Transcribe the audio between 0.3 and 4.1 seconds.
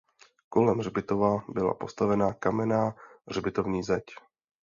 Kolem hřbitova byla postavena kamenná hřbitovní zeď.